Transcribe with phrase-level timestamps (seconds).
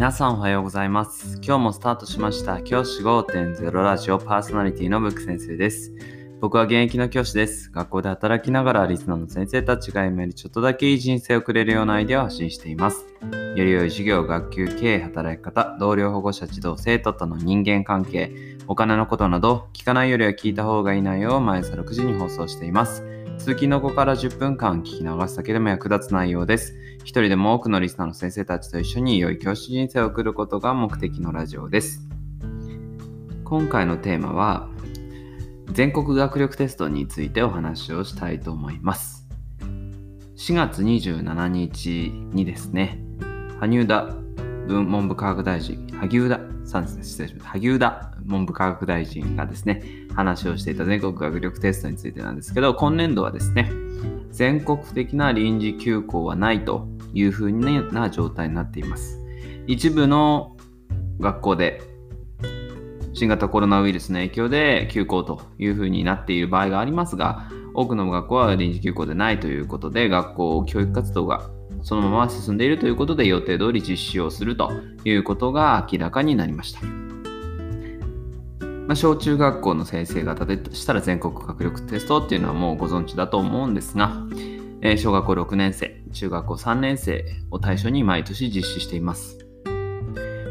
[0.00, 1.38] 皆さんおはようございます。
[1.44, 5.92] 今日もスタートしました教師5.0ラジオパーソナリティのブック先生です。
[6.40, 7.70] 僕は現役の教師です。
[7.70, 13.04] 学校で働きながらリスナーの先生たちが今よりちょっとだけいい人生をくれるようなアイデアを発信しています。
[13.54, 18.32] より良い授業、学級、経営、働き方、同僚、保護者、児童、生徒との人間関係、
[18.68, 23.19] お金のことなど、聞かないよりは聞いた方がいい内容を毎朝6時に放送しています。
[23.40, 26.74] 通勤の後から10分間聞き流すだけでも役立つ内容です。
[26.98, 32.06] 一人でも多くのリスナーの先生たちと一緒に良い教師人生を送ることが目的のラジオです。
[33.44, 34.68] 今回のテーマは、
[35.72, 39.26] 全国学力テストについてお話をしたいと思います。
[40.36, 43.02] 4月27日にですね、
[43.58, 44.14] 萩生田
[44.66, 46.40] 文文部科学大臣、萩生田、
[46.78, 47.50] 失礼しました。
[47.50, 49.82] 萩生田文部科学大臣がですね、
[50.14, 53.70] 話をしていた全国学力テストについてなんですけど、今年度はですね、
[54.30, 59.18] 全国的な臨時休校はないというふうな状態になっています。
[59.66, 60.56] 一部の
[61.18, 61.82] 学校で
[63.12, 71.50] 新型コロナウイルスの影響で休校というふうになっている場合がありますが、多くの学校は臨時休校でないということで、学校教育活動が
[71.82, 74.70] そのまま進んでいるということで予定通り実施をすると
[75.04, 76.80] いうことが明らかになりました。
[78.90, 84.26] まあ、小中学校の先生方でしたら全国学力テストっていうのはもうご存知だと思うんですが、
[84.80, 89.38] えー小学校6年生、中学校3年生を対象に毎年実施しています。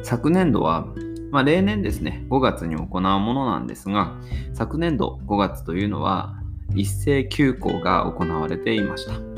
[0.03, 0.87] 昨年度は、
[1.31, 4.15] まあ、例年ですね、5月に行うものなんですが、
[4.53, 6.35] 昨年度5月というのは
[6.75, 9.28] 一斉休校が行われていました。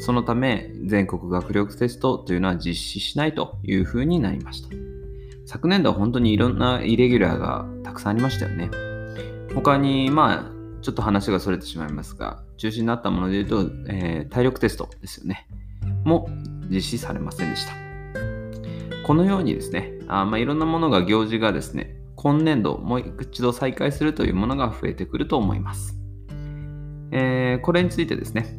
[0.00, 4.68] そのため、全国学力テストというのは実施しないというふうになりました。
[5.44, 8.70] 昨年度は本当にいろんなイレギュラーがたくさんありましたよね。
[9.54, 15.46] 他に、まあ、ちょっと話がそれてしまいますが、中心になったもので言うと、えー体力テストですよね。
[16.04, 16.30] も
[16.70, 17.72] 実施されませんでした。
[19.06, 25.98] このようにですね、あまあ、いろんなものが行事がですね、今年度もう一度再開するというものが増えてくると思います。
[27.10, 28.56] えーこれについてですね、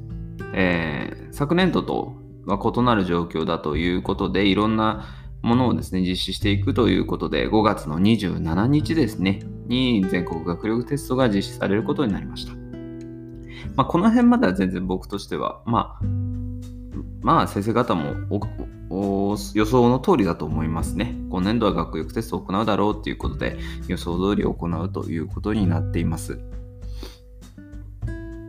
[0.53, 2.13] えー昨年度と
[2.45, 5.05] は異なる状況だということで、いろんな
[5.41, 12.53] ものをですね、実施していくということで、5月の27日ですね、に全国学力テストが実施されることになりました。
[13.75, 16.05] まあ、この辺までは全然僕としては、まあ、
[17.21, 18.15] まあ、先生方も
[19.53, 21.15] 予想の通りだと思いますね。
[21.29, 26.39] 今年度は学力テストを行うだろうということで、予想通り行うということになっています。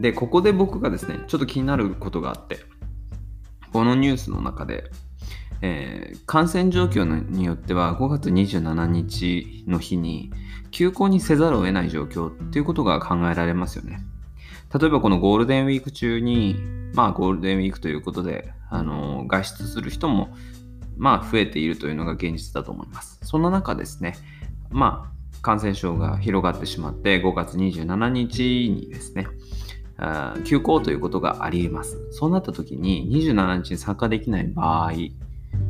[0.02, 2.58] で、ここで僕がですね、ちょっと気になることがあって、
[3.72, 4.90] このニュースの中で、
[5.62, 10.32] えー感染状況によっては5月27日の日に
[10.70, 14.00] 休校にせざるを得ない状況っていうことが考えられますよね。
[14.76, 16.56] 例えばこのゴールデンウィーク中に、
[16.94, 20.34] まあゴールデンウィークということで、あの外出する人も、
[20.96, 23.20] まあ増えているというのが現実だと思います。
[23.22, 24.16] そんな中ですね、
[24.70, 29.26] まあ感染症が広がってしまって5月27日にですね、
[30.44, 31.98] 休校ということがあり得ます。
[32.10, 34.92] そうなった時に27日に参加できない場合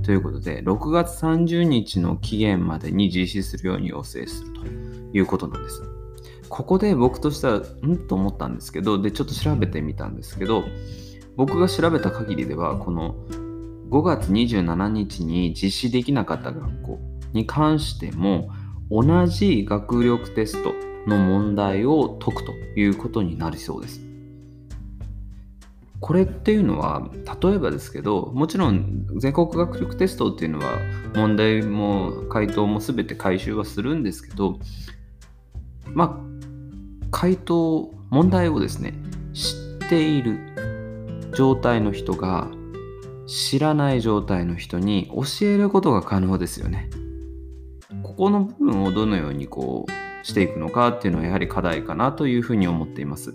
[0.03, 4.67] ということで、6月30日の期限までに実施するように要請すると
[5.13, 5.83] いうことなんです。
[6.49, 10.65] ここで僕としては、んと思ったんですけど、で、ちょっと調べてみたんですけど、
[11.37, 13.15] 僕が調べた限りでは、この
[13.91, 16.99] 5月27日に実施できなかった学校
[17.33, 18.51] に関しても、
[18.91, 20.75] 同じ学力テスト
[21.07, 24.12] の問題を解くということになりそうです。
[26.03, 27.09] これっていうのは
[27.41, 30.79] 例えばですけどもちろん全国学力テストっていうのは
[31.15, 34.59] 問題も回答も全て回収はするんですけど
[35.95, 38.95] まあ回答問題をですね
[39.33, 39.55] 知
[39.85, 40.41] っている
[41.37, 42.51] 状態の人が
[43.29, 46.91] 知らない状態の人に教えることが可能ですよね。
[48.03, 53.33] ここの部分をどのようにこうしていくのかっていうのはやはり課題かなというふうに思っています。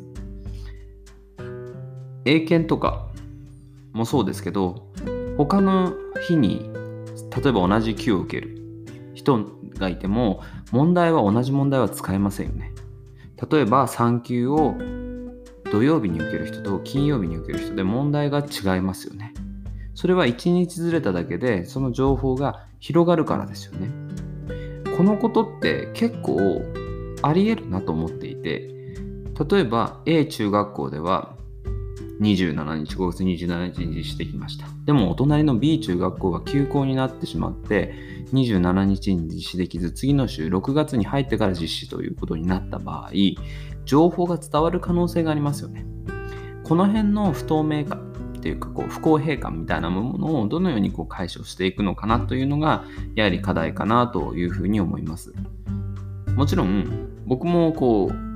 [2.27, 3.07] 英検とか
[3.93, 4.85] もそうですけど
[5.37, 5.93] 他の
[6.27, 6.69] 日に
[7.43, 8.57] 例えば同じ級を受ける
[9.13, 9.45] 人
[9.77, 10.41] がいても
[10.71, 12.73] 問題は同じ問題は使えませんよね。
[13.49, 14.75] 例えば3級を
[15.71, 19.33] 土曜日に受ける人と金曜日に受ける人で問題が違いますよね。
[19.95, 23.89] それは1日ずれただけでその情報が広がるからですよね。
[24.97, 26.61] このことって結構
[27.21, 28.67] あり得るなと思っていて
[29.49, 31.36] 例えば A 中学校では
[32.19, 34.67] 27日、5月27日に実施できました。
[34.85, 37.93] でもお隣の B 中学校が休校になってしまって、
[38.33, 43.11] 27日に実施できず、次の週6月に入ってから実施ということになった場合、
[43.85, 45.85] 情報が伝わる可能性がありますよね。
[46.63, 47.95] この辺の不透明化
[48.37, 52.83] っていうか不公平感みたいなものをどのようにこう解消していくのかなというのが
[53.15, 55.33] やはり課題かなというふうに思います。
[56.35, 58.26] もちろん僕もこう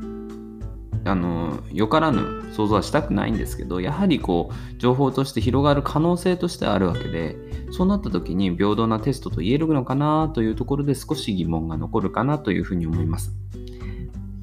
[1.03, 7.38] あのよからぬ想像はしたくないんですけどやはりこう情報として広がる可能性としてあるわけで
[7.71, 13.33] そうなった時に平等なテストと言えるのかなというところで少し疑問が残るかなというふうに思います。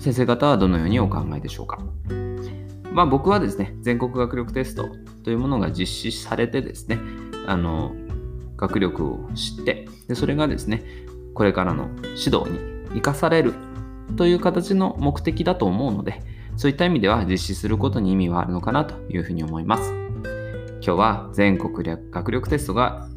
[0.00, 1.78] 先生方はどのようにお考えでしょうか？
[2.92, 4.88] まあ僕はですね全国学力テスト
[5.22, 6.98] というものが実施されてですね
[7.46, 7.94] あの
[8.56, 10.82] 学力を知ってでそれがですね
[11.34, 12.58] これからの指導に
[12.94, 13.54] 生かされる
[14.16, 16.22] という形の目的だと思うので
[16.58, 19.92] そういった意味では実施することに意味はあるのかなというふうに思います。
[20.80, 21.72] 今日は全国
[22.10, 23.08] 学力テストが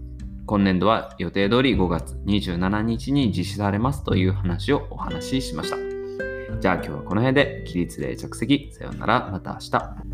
[0.45, 5.77] 今年度は予定通り5月27日に実施されますという話をお話ししました。
[6.59, 10.10] じゃあ今日はこの辺で起立例着席さようならまた明日。